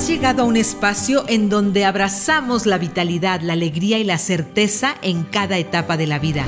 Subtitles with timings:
[0.00, 4.94] Has llegado a un espacio en donde abrazamos la vitalidad, la alegría y la certeza
[5.02, 6.46] en cada etapa de la vida.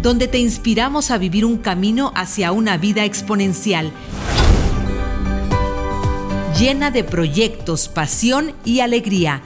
[0.00, 3.92] Donde te inspiramos a vivir un camino hacia una vida exponencial,
[6.58, 9.42] llena de proyectos, pasión y alegría.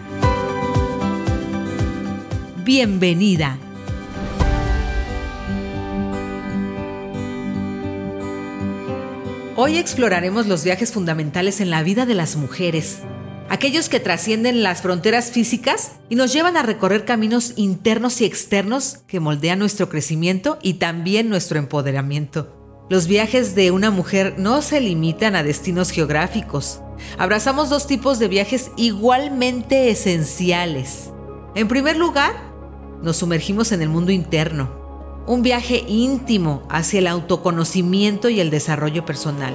[2.62, 3.58] Bienvenida.
[9.62, 13.00] Hoy exploraremos los viajes fundamentales en la vida de las mujeres,
[13.50, 19.00] aquellos que trascienden las fronteras físicas y nos llevan a recorrer caminos internos y externos
[19.06, 22.86] que moldean nuestro crecimiento y también nuestro empoderamiento.
[22.88, 26.80] Los viajes de una mujer no se limitan a destinos geográficos.
[27.18, 31.10] Abrazamos dos tipos de viajes igualmente esenciales.
[31.54, 32.32] En primer lugar,
[33.02, 34.79] nos sumergimos en el mundo interno,
[35.26, 39.54] un viaje íntimo hacia el autoconocimiento y el desarrollo personal.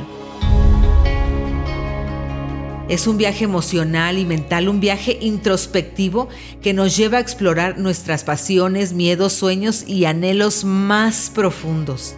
[2.88, 6.30] Es un viaje emocional y mental, un viaje introspectivo
[6.62, 12.16] que nos lleva a explorar nuestras pasiones, miedos, sueños y anhelos más profundos.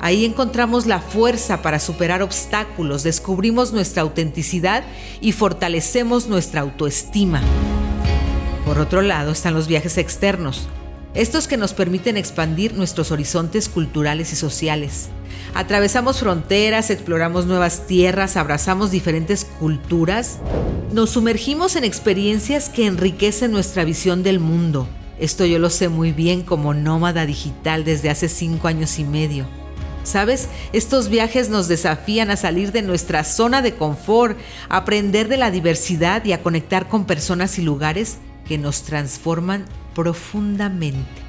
[0.00, 4.84] Ahí encontramos la fuerza para superar obstáculos, descubrimos nuestra autenticidad
[5.20, 7.40] y fortalecemos nuestra autoestima.
[8.64, 10.68] Por otro lado están los viajes externos,
[11.18, 15.08] estos que nos permiten expandir nuestros horizontes culturales y sociales.
[15.52, 20.38] Atravesamos fronteras, exploramos nuevas tierras, abrazamos diferentes culturas,
[20.92, 24.88] nos sumergimos en experiencias que enriquecen nuestra visión del mundo.
[25.18, 29.44] Esto yo lo sé muy bien como nómada digital desde hace cinco años y medio.
[30.04, 30.48] ¿Sabes?
[30.72, 35.50] Estos viajes nos desafían a salir de nuestra zona de confort, a aprender de la
[35.50, 41.22] diversidad y a conectar con personas y lugares que nos transforman profundamente.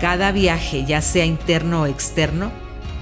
[0.00, 2.52] Cada viaje, ya sea interno o externo,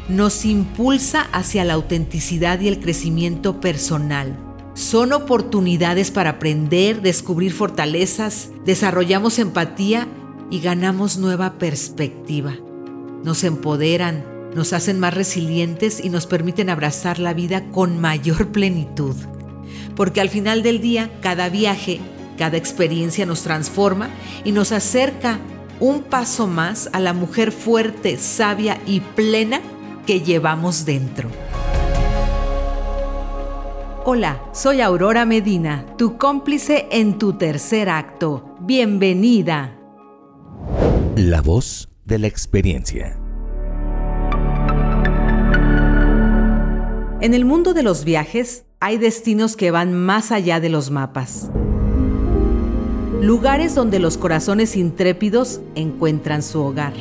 [0.09, 4.37] nos impulsa hacia la autenticidad y el crecimiento personal.
[4.75, 10.09] Son oportunidades para aprender, descubrir fortalezas, desarrollamos empatía
[10.51, 12.55] y ganamos nueva perspectiva.
[13.25, 19.17] Nos empoderan, nos hacen más resilientes y nos permiten abrazar la vida con mayor plenitud.
[19.95, 22.01] Porque al final del día, cada viaje
[22.37, 24.11] cada experiencia nos transforma
[24.45, 25.39] y nos acerca
[25.81, 29.61] un paso más a la mujer fuerte, sabia y plena
[30.07, 31.29] que llevamos dentro.
[34.05, 38.57] Hola, soy Aurora Medina, tu cómplice en tu tercer acto.
[38.61, 39.79] Bienvenida.
[41.17, 43.19] La voz de la experiencia.
[47.21, 51.51] En el mundo de los viajes hay destinos que van más allá de los mapas
[53.33, 56.93] lugares donde los corazones intrépidos encuentran su hogar.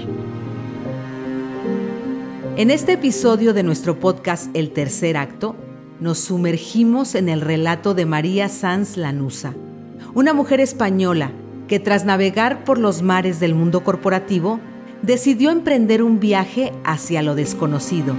[2.55, 5.57] En este episodio de nuestro podcast El tercer acto,
[5.99, 9.55] nos sumergimos en el relato de María Sanz Lanusa,
[10.13, 11.33] una mujer española
[11.67, 14.61] que tras navegar por los mares del mundo corporativo,
[15.01, 18.15] decidió emprender un viaje hacia lo desconocido.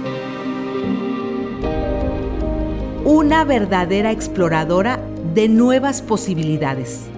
[3.05, 5.03] Una verdadera exploradora
[5.33, 7.09] de nuevas posibilidades.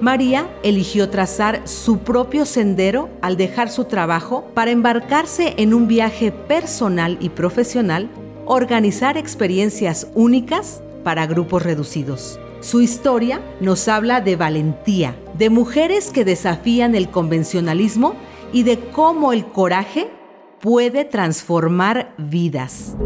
[0.00, 6.32] María eligió trazar su propio sendero al dejar su trabajo para embarcarse en un viaje
[6.32, 8.10] personal y profesional,
[8.44, 12.38] organizar experiencias únicas para grupos reducidos.
[12.60, 18.14] Su historia nos habla de valentía, de mujeres que desafían el convencionalismo
[18.52, 20.10] y de cómo el coraje
[20.60, 22.96] puede transformar vidas.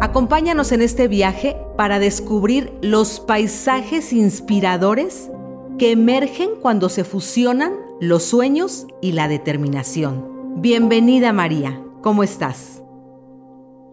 [0.00, 5.30] Acompáñanos en este viaje para descubrir los paisajes inspiradores
[5.78, 10.60] que emergen cuando se fusionan los sueños y la determinación.
[10.60, 12.82] Bienvenida María, ¿cómo estás?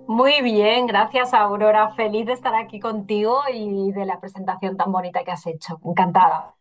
[0.07, 1.93] Muy bien, gracias Aurora.
[1.95, 5.79] Feliz de estar aquí contigo y de la presentación tan bonita que has hecho.
[5.85, 6.53] Encantada.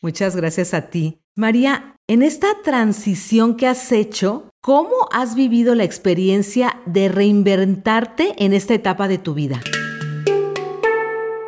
[0.00, 1.20] Muchas gracias a ti.
[1.34, 8.52] María, en esta transición que has hecho, ¿cómo has vivido la experiencia de reinventarte en
[8.52, 9.60] esta etapa de tu vida?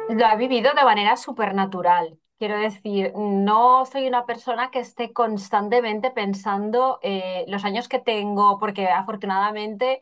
[0.08, 2.19] Lo he vivido de manera súper natural.
[2.40, 8.58] Quiero decir, no soy una persona que esté constantemente pensando eh, los años que tengo,
[8.58, 10.00] porque afortunadamente,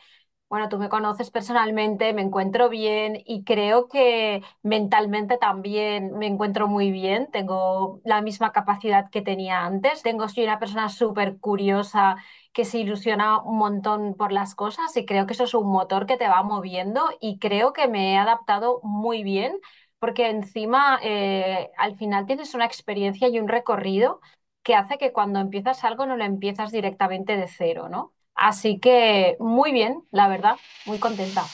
[0.48, 6.68] bueno, tú me conoces personalmente, me encuentro bien y creo que mentalmente también me encuentro
[6.68, 12.16] muy bien, tengo la misma capacidad que tenía antes, tengo, soy una persona súper curiosa
[12.52, 16.06] que se ilusiona un montón por las cosas y creo que eso es un motor
[16.06, 19.58] que te va moviendo y creo que me he adaptado muy bien
[19.98, 24.20] porque encima eh, al final tienes una experiencia y un recorrido
[24.62, 28.12] que hace que cuando empiezas algo no lo empiezas directamente de cero, ¿no?
[28.34, 30.56] Así que muy bien, la verdad,
[30.86, 31.44] muy contenta.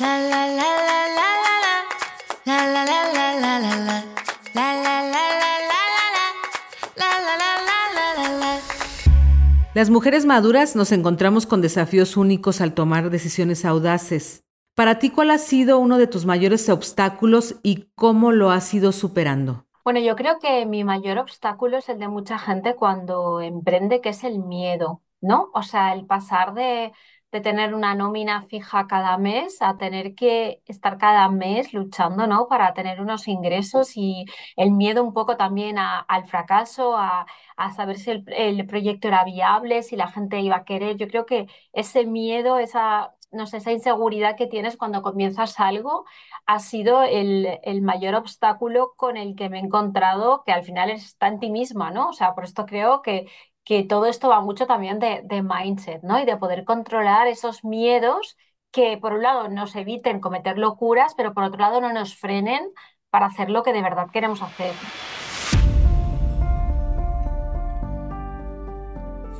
[0.00, 0.68] La, la, la,
[2.44, 4.04] La la la la la la la.
[4.54, 6.32] La la la la la la la.
[6.96, 8.60] La la la
[9.74, 14.47] Las mujeres maduras nos encontramos con desafíos únicos al tomar decisiones audaces.
[14.78, 18.92] Para ti, ¿cuál ha sido uno de tus mayores obstáculos y cómo lo has ido
[18.92, 19.66] superando?
[19.82, 24.10] Bueno, yo creo que mi mayor obstáculo es el de mucha gente cuando emprende, que
[24.10, 25.50] es el miedo, ¿no?
[25.52, 26.92] O sea, el pasar de
[27.32, 32.48] de tener una nómina fija cada mes a tener que estar cada mes luchando, ¿no?
[32.48, 34.24] Para tener unos ingresos y
[34.56, 37.26] el miedo un poco también al fracaso, a,
[37.76, 40.96] saber si el, proyecto era viable, si la gente iba a querer.
[40.96, 46.04] Yo creo que ese miedo, esa, no sé, esa inseguridad que tienes cuando comienzas algo
[46.46, 50.90] ha sido el, el mayor obstáculo con el que me he encontrado, que al final
[50.90, 52.08] está en ti misma, ¿no?
[52.08, 53.28] O sea, por esto creo que,
[53.68, 56.18] que todo esto va mucho también de, mindset, ¿no?
[56.18, 58.38] Y de poder controlar esos miedos
[58.70, 62.72] que por un lado nos eviten cometer locuras, pero por otro lado no nos frenen
[63.10, 64.72] para hacer lo que de verdad queremos hacer.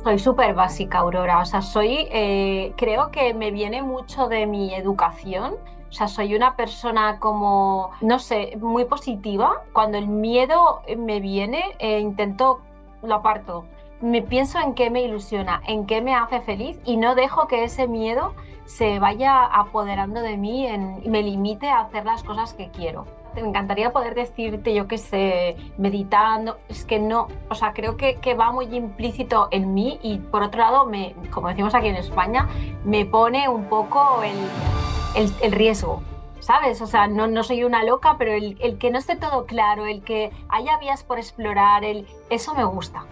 [0.03, 1.39] Soy súper básica, Aurora.
[1.39, 5.55] O sea, soy, eh, creo que me viene mucho de mi educación.
[5.89, 9.63] O sea, soy una persona como, no sé, muy positiva.
[9.73, 12.61] Cuando el miedo me viene, eh, intento,
[13.01, 13.65] lo aparto
[14.01, 17.63] me pienso en qué me ilusiona, en qué me hace feliz y no dejo que
[17.63, 18.33] ese miedo
[18.65, 23.05] se vaya apoderando de mí y me limite a hacer las cosas que quiero.
[23.35, 28.15] Me encantaría poder decirte, yo qué sé, meditando, es que no, o sea, creo que,
[28.15, 31.95] que, va muy implícito en mí y por otro lado, me, como decimos aquí en
[31.95, 32.47] España,
[32.83, 36.01] me pone un poco el, el, riesgo.
[36.39, 36.81] ¿Sabes?
[36.81, 39.85] O sea, no, no soy una loca, pero el, el, que no esté todo claro,
[39.85, 43.05] el que haya vías por explorar, el, eso me gusta.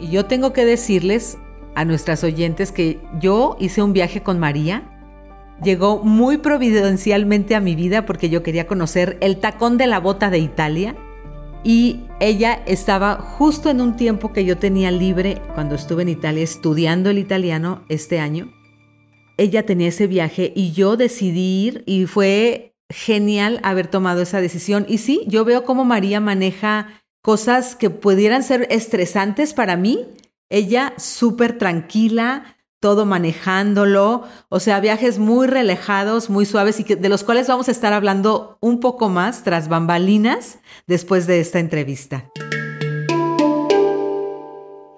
[0.00, 1.38] Y yo tengo que decirles
[1.74, 4.82] a nuestras oyentes que yo hice un viaje con María.
[5.62, 10.30] Llegó muy providencialmente a mi vida porque yo quería conocer el tacón de la bota
[10.30, 10.96] de Italia.
[11.62, 16.42] Y ella estaba justo en un tiempo que yo tenía libre cuando estuve en Italia
[16.42, 18.52] estudiando el italiano este año.
[19.38, 24.84] Ella tenía ese viaje y yo decidí ir y fue genial haber tomado esa decisión.
[24.88, 30.06] Y sí, yo veo cómo María maneja cosas que pudieran ser estresantes para mí,
[30.50, 32.53] ella súper tranquila,
[32.84, 37.70] todo manejándolo, o sea, viajes muy relajados, muy suaves y de los cuales vamos a
[37.70, 42.30] estar hablando un poco más tras bambalinas después de esta entrevista.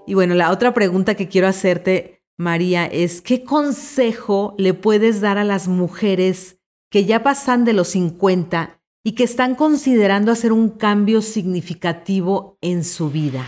[0.05, 5.39] Y bueno, la otra pregunta que quiero hacerte, María, es ¿qué consejo le puedes dar
[5.39, 6.59] a las mujeres
[6.91, 12.83] que ya pasan de los 50 y que están considerando hacer un cambio significativo en
[12.83, 13.45] su vida?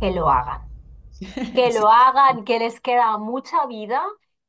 [0.00, 0.71] Que lo hagan.
[1.52, 4.02] Que lo hagan, que les queda mucha vida,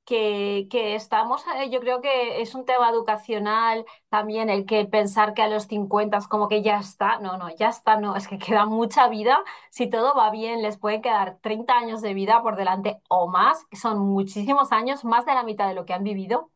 [0.06, 5.34] que, que, estamos, eh, yo creo que es un tema educacional también el que pensar
[5.34, 8.28] que a los 50 es como que ya está, no, no, ya está, no, es
[8.28, 9.40] que queda mucha vida,
[9.70, 13.66] si todo va bien les pueden quedar 30 años de vida por delante o más,
[13.72, 16.50] son muchísimos años, más de la mitad de lo que han vivido.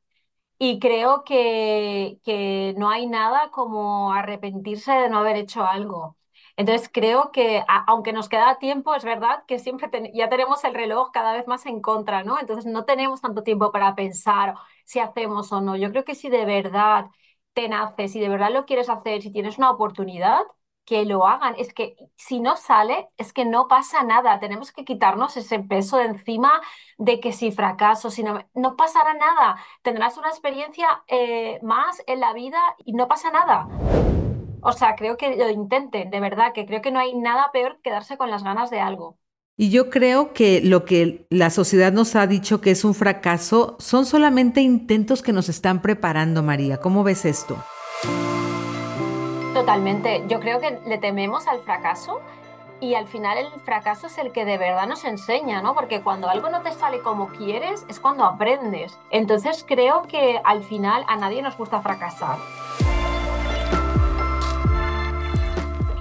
[0.59, 6.17] Y creo que, que no hay nada como arrepentirse de no haber hecho algo.
[6.57, 11.11] Entonces creo que aunque nos queda tiempo, es verdad que siempre ya tenemos el reloj
[11.11, 12.39] cada vez más en contra, ¿no?
[12.39, 14.55] Entonces no tenemos tanto tiempo para pensar
[14.85, 15.75] si hacemos o no.
[15.77, 17.05] Yo creo que si de verdad
[17.53, 20.41] te nace, si de verdad lo quieres hacer, si tienes una oportunidad,
[20.87, 21.53] que lo hagan.
[21.57, 24.39] Es que si no sale, es que no pasa nada.
[24.39, 26.61] Tenemos que quitarnos ese peso de encima
[26.97, 29.57] de que si fracaso, si no, no pasará nada.
[29.83, 33.67] Tendrás una experiencia eh, más en la vida y no pasa nada.
[34.61, 37.75] O sea, creo que lo intenten, de verdad, que creo que no hay nada peor
[37.75, 39.17] que quedarse con las ganas de algo.
[39.59, 43.75] Y yo creo que lo que la sociedad nos ha dicho que es un fracaso
[43.79, 46.77] son solamente intentos que nos están preparando, María.
[46.77, 47.57] ¿Cómo ves esto?
[49.55, 50.23] Totalmente.
[50.27, 52.21] Yo creo que le tememos al fracaso
[52.79, 55.73] y al final el fracaso es el que de verdad nos enseña, ¿no?
[55.73, 58.99] Porque cuando algo no te sale como quieres es cuando aprendes.
[59.09, 62.37] Entonces creo que al final a nadie nos gusta fracasar.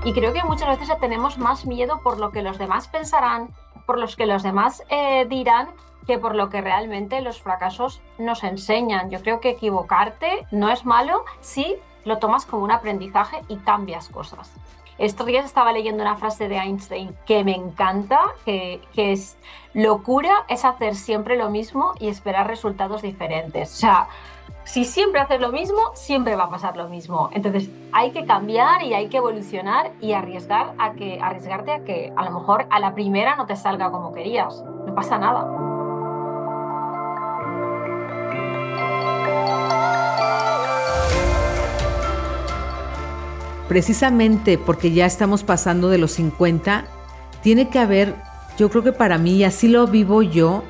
[0.07, 3.49] Y creo que muchas veces tenemos más miedo por lo que los demás pensarán,
[3.87, 5.71] por los que los demás eh, dirán,
[6.07, 9.11] que por lo que realmente los fracasos nos enseñan.
[9.11, 14.09] Yo creo que equivocarte no es malo si lo tomas como un aprendizaje y cambias
[14.09, 14.53] cosas.
[14.99, 19.37] Estos días estaba leyendo una frase de Einstein que me encanta, que, que, es
[19.75, 23.75] locura es hacer siempre lo mismo y esperar resultados diferentes.
[23.75, 24.09] O sea,
[24.65, 27.31] si siempre haces lo mismo, siempre va a pasar lo mismo.
[27.33, 32.13] Entonces hay que cambiar y hay que evolucionar y arriesgar a que, arriesgarte a que
[32.17, 34.65] a lo mejor a la primera no te salga como querías.
[34.87, 35.66] No pasa nada.
[43.69, 46.87] Precisamente porque ya estamos pasando de los 50,
[47.43, 48.15] tiene que haber,
[48.59, 50.63] yo creo que para mí, y así lo vivo yo,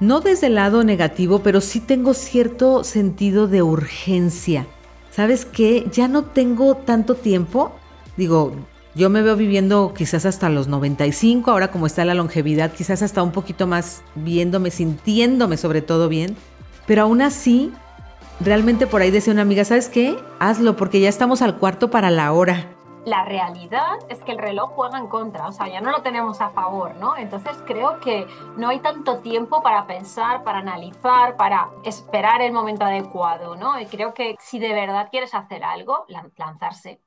[0.00, 4.66] no desde el lado negativo, pero sí tengo cierto sentido de urgencia.
[5.10, 5.86] ¿Sabes qué?
[5.90, 7.72] Ya no tengo tanto tiempo.
[8.18, 8.54] Digo,
[8.94, 13.22] yo me veo viviendo quizás hasta los 95, ahora como está la longevidad, quizás hasta
[13.22, 16.36] un poquito más viéndome, sintiéndome sobre todo bien.
[16.86, 17.72] Pero aún así,
[18.40, 20.18] realmente por ahí decía una amiga, ¿sabes qué?
[20.38, 22.76] Hazlo porque ya estamos al cuarto para la hora
[23.06, 26.40] la realidad es que el reloj juega en contra, o sea, ya no lo tenemos
[26.40, 27.16] a favor, ¿no?
[27.16, 28.26] Entonces creo que
[28.56, 33.80] no hay tanto tiempo para pensar, para analizar, para esperar el momento adecuado, ¿no?
[33.80, 36.04] Y creo que si de verdad quieres hacer algo,
[36.36, 37.00] lanzarse.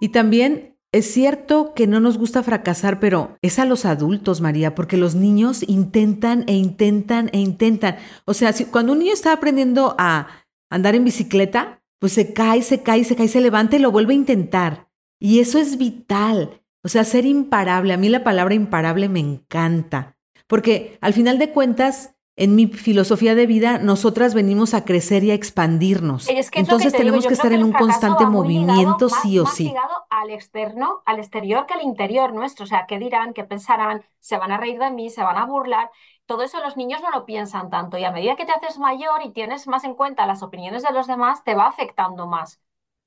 [0.00, 4.74] Y también es cierto que no nos gusta fracasar, pero es a los adultos, María,
[4.74, 7.96] porque los niños intentan e intentan e intentan.
[8.24, 10.28] O sea, si, cuando un niño está aprendiendo a
[10.68, 14.14] andar en bicicleta, pues se cae, se cae, se cae, se levanta y lo vuelve
[14.14, 14.88] a intentar.
[15.20, 16.62] Y eso es vital.
[16.82, 17.92] O sea, ser imparable.
[17.92, 20.16] A mí la palabra imparable me encanta.
[20.46, 25.30] Porque al final de cuentas, en mi filosofía de vida, nosotras venimos a crecer y
[25.30, 26.26] a expandirnos.
[26.52, 29.64] Entonces tenemos que estar en un constante movimiento, sí o sí.
[29.64, 32.64] Ligado al externo, al exterior que al interior nuestro.
[32.64, 33.34] O sea, ¿qué dirán?
[33.34, 34.02] ¿Qué pensarán?
[34.20, 35.10] ¿Se van a reír de mí?
[35.10, 35.90] ¿Se van a burlar?
[36.24, 39.20] todo eso los niños no lo piensan tanto y a medida que te haces mayor
[39.24, 42.60] y tienes más en cuenta las opiniones de los demás, te va afectando más.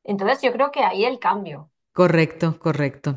[0.04, 1.70] Entonces yo creo que ahí el cambio.
[1.94, 3.16] Correcto, correcto.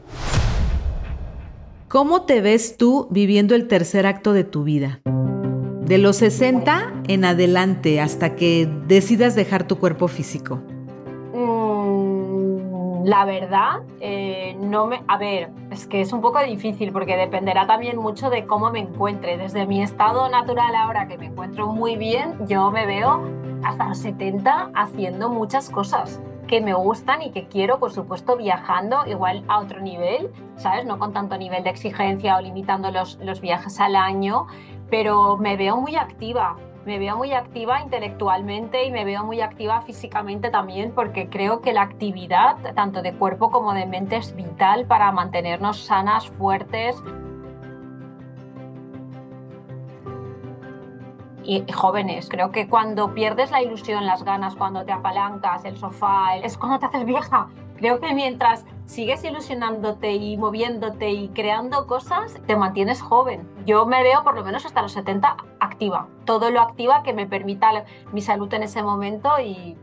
[1.88, 5.00] ¿Cómo te ves tú viviendo el tercer acto de tu vida?
[5.86, 10.60] De los 60 en adelante hasta que decidas dejar tu cuerpo físico.
[13.06, 15.04] La verdad, eh, no me.
[15.06, 18.80] A ver, es que es un poco difícil porque dependerá también mucho de cómo me
[18.80, 19.36] encuentre.
[19.36, 23.22] Desde mi estado natural ahora que me encuentro muy bien, yo me veo
[23.62, 29.06] hasta los 70 haciendo muchas cosas que me gustan y que quiero, por supuesto, viajando
[29.06, 30.84] igual a otro nivel, ¿sabes?
[30.84, 34.48] No con tanto nivel de exigencia o limitando los, los viajes al año,
[34.90, 39.82] pero me veo muy activa me veo muy activa intelectualmente y me veo muy activa
[39.82, 44.86] físicamente también porque creo que la actividad, tanto de cuerpo como de mente, es vital
[44.86, 46.96] para mantenernos sanas, fuertes.
[51.42, 56.36] Y jóvenes, creo que cuando pierdes la ilusión, las ganas, cuando te apalancas, el sofá,
[56.36, 57.48] es cuando te haces vieja.
[57.78, 63.46] Creo que mientras sigues ilusionándote y moviéndote y creando cosas, te mantienes joven.
[63.66, 66.08] Yo me veo por lo menos hasta los 70 activa.
[66.24, 69.76] Todo lo activa que me permita mi salud en ese momento y,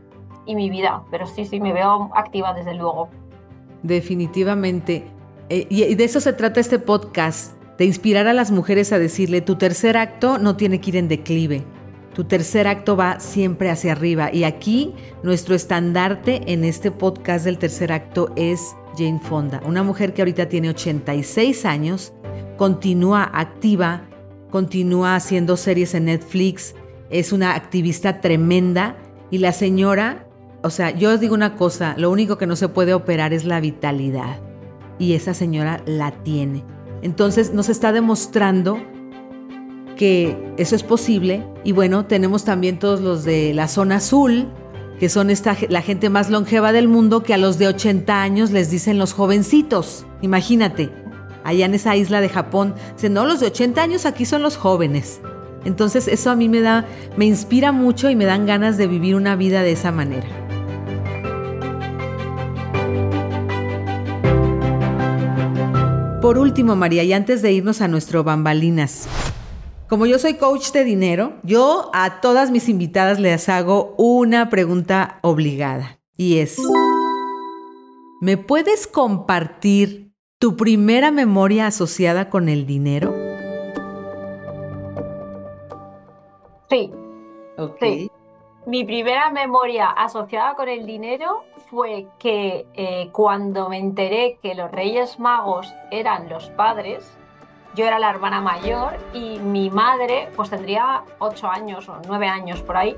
[0.46, 1.02] mi vida.
[1.10, 3.08] Pero sí, sí, me veo activa desde luego.
[3.82, 5.06] Definitivamente.
[5.48, 9.40] Eh, y de eso se trata este podcast, de inspirar a las mujeres a decirle,
[9.40, 11.64] tu tercer acto no tiene que ir en declive
[12.14, 14.30] tu tercer acto va siempre hacia arriba.
[14.32, 14.94] Y aquí
[15.24, 20.48] nuestro estandarte en este podcast del tercer acto es Jane Fonda, una mujer que ahorita
[20.48, 22.12] tiene 86 años,
[22.56, 24.08] continúa activa,
[24.50, 26.74] continúa haciendo series en Netflix,
[27.10, 28.96] es una activista tremenda
[29.30, 30.26] y la señora,
[30.62, 33.44] o sea, yo os digo una cosa, lo único que no se puede operar es
[33.44, 34.40] la vitalidad
[34.98, 36.64] y esa señora la tiene.
[37.02, 38.78] Entonces nos está demostrando
[39.94, 41.44] que eso es posible.
[41.64, 44.48] Y bueno, tenemos también todos los de la zona azul,
[44.98, 45.28] que son
[45.68, 49.12] la gente más longeva del mundo, que a los de 80 años les dicen los
[49.12, 50.06] jovencitos.
[50.22, 50.90] Imagínate,
[51.44, 54.56] allá en esa isla de Japón, dicen, no, los de 80 años aquí son los
[54.56, 55.20] jóvenes.
[55.64, 56.86] Entonces eso a mí me da,
[57.16, 60.26] me inspira mucho y me dan ganas de vivir una vida de esa manera.
[66.20, 69.06] Por último, María, y antes de irnos a nuestro bambalinas,
[69.88, 75.18] como yo soy coach de dinero, yo a todas mis invitadas les hago una pregunta
[75.22, 76.58] obligada y es,
[78.20, 83.14] ¿me puedes compartir tu primera memoria asociada con el dinero?
[86.70, 86.90] Sí.
[87.56, 87.82] Ok.
[88.66, 94.70] Mi primera memoria asociada con el dinero fue que eh, cuando me enteré que los
[94.70, 97.18] Reyes Magos eran los padres,
[97.74, 102.62] yo era la hermana mayor y mi madre pues tendría ocho años o nueve años
[102.62, 102.96] por ahí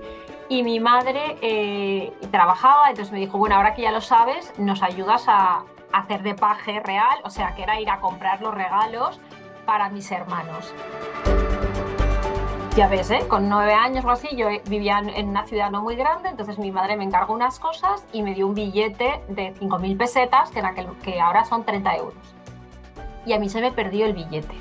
[0.48, 4.82] y mi madre eh, trabajaba, entonces me dijo, bueno, ahora que ya lo sabes, nos
[4.82, 9.18] ayudas a, hacer de paje real, o sea, que era ir a comprar los regalos
[9.64, 10.74] para mis hermanos.
[12.76, 13.26] Ya ves, ¿eh?
[13.28, 16.70] con nueve años o así, yo vivía en una ciudad no muy grande, entonces mi
[16.70, 20.50] madre me encargó unas cosas y me dio un billete de 5.000 pesetas,
[21.02, 22.35] que, ahora son 30 euros
[23.26, 24.54] y a mí se me perdió el billete.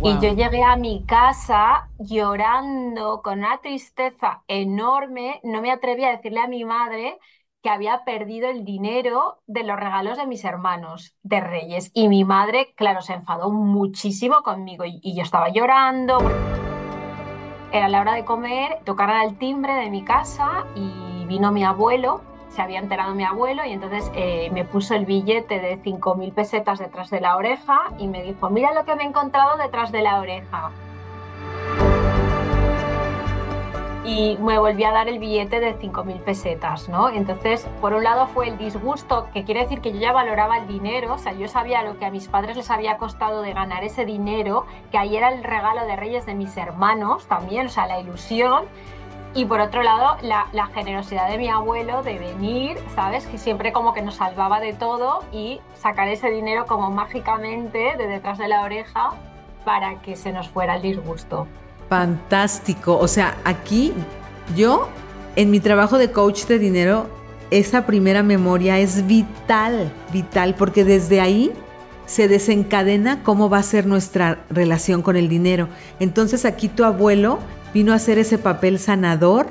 [0.00, 6.10] Y yo llegué a mi casa llorando con una tristeza enorme, no me atreví a
[6.10, 7.18] decirle a mi madre
[7.62, 11.90] que había perdido el dinero de los regalos de mis hermanos de Reyes.
[11.94, 16.18] Y mi madre, claro, se enfadó muchísimo conmigo y, y yo estaba llorando.
[17.72, 22.22] Era la hora de comer, tocaron el timbre de mi casa y vino mi abuelo
[22.50, 26.78] se había enterado mi abuelo y entonces eh, me puso el billete de 5.000 pesetas
[26.78, 30.02] detrás de la oreja y me dijo, mira lo que me he encontrado detrás de
[30.02, 30.70] la oreja.
[34.04, 37.10] Y me volví a dar el billete de 5.000 pesetas, ¿no?
[37.10, 40.66] Entonces, por un lado fue el disgusto, que quiere decir que yo ya valoraba el
[40.66, 43.84] dinero, o sea, yo sabía lo que a mis padres les había costado de ganar
[43.84, 47.86] ese dinero, que ahí era el regalo de Reyes de mis hermanos también, o sea,
[47.86, 48.64] la ilusión.
[49.34, 53.26] Y por otro lado, la, generosidad de mi abuelo de venir, ¿sabes?
[53.26, 58.06] Que siempre como que nos salvaba de todo y sacar ese dinero como mágicamente de
[58.06, 59.12] detrás de la oreja
[59.64, 61.46] para que se nos fuera el disgusto.
[61.88, 62.98] Fantástico.
[62.98, 63.92] O sea, aquí
[64.56, 64.88] yo,
[65.36, 67.06] en mi trabajo de coach de dinero,
[67.50, 71.52] esa primera memoria es vital, vital, porque desde ahí
[72.06, 75.68] se desencadena cómo va a ser nuestra relación con el dinero.
[76.00, 77.38] Entonces aquí tu abuelo
[77.72, 79.46] vino a hacer ese papel sanador,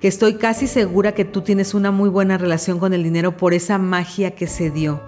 [0.00, 3.54] que estoy casi segura que tú tienes una muy buena relación con el dinero por
[3.54, 5.00] esa magia que se dio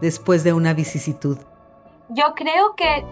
[0.00, 1.38] después de una vicisitud.
[2.08, 3.04] Yo creo que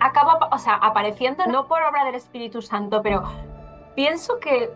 [0.00, 3.22] acaba, o sea, apareciendo no por obra del Espíritu Santo, pero
[3.94, 4.70] pienso que,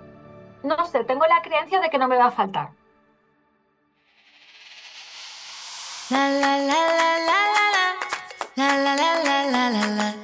[0.63, 2.71] no sé, tengo la creencia de que no me va a faltar.
[6.11, 7.41] La la la la la
[8.57, 10.20] la la la la la la la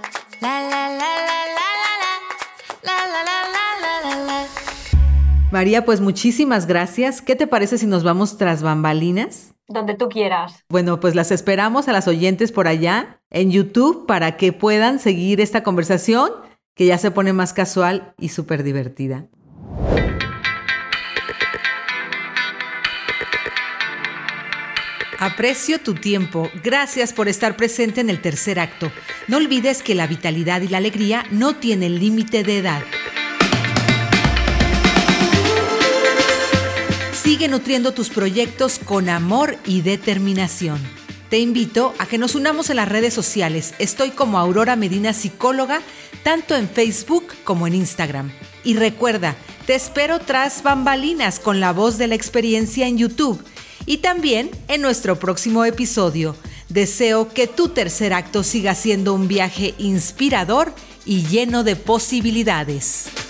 [5.56, 7.22] María, pues muchísimas gracias.
[7.22, 9.54] ¿Qué te parece si nos vamos tras bambalinas?
[9.68, 10.62] Donde tú quieras.
[10.68, 15.40] Bueno, pues las esperamos a las oyentes por allá en YouTube para que puedan seguir
[15.40, 16.30] esta conversación
[16.75, 19.28] que ya se pone más casual y súper divertida.
[25.19, 26.50] Aprecio tu tiempo.
[26.62, 28.92] Gracias por estar presente en el tercer acto.
[29.26, 32.82] No olvides que la vitalidad y la alegría no tienen límite de edad.
[37.26, 40.78] Sigue nutriendo tus proyectos con amor y determinación.
[41.28, 43.75] Te invito a que nos unamos en las redes sociales.
[43.80, 45.80] Estoy como Aurora Medina Psicóloga,
[46.23, 48.30] tanto en Facebook como en Instagram.
[48.62, 49.34] Y recuerda,
[49.67, 53.45] te espero tras bambalinas con la voz de la experiencia en YouTube
[53.86, 56.36] y también en nuestro próximo episodio.
[56.69, 60.73] Deseo que tu tercer acto siga siendo un viaje inspirador
[61.04, 63.25] y lleno de posibilidades.